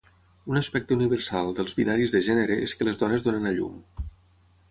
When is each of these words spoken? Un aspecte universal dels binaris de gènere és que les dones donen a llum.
Un 0.51 0.59
aspecte 0.59 0.95
universal 0.99 1.51
dels 1.59 1.77
binaris 1.81 2.17
de 2.17 2.23
gènere 2.29 2.57
és 2.69 2.75
que 2.79 2.87
les 2.89 2.99
dones 3.05 3.27
donen 3.27 3.49
a 3.51 3.55
llum. 3.59 3.79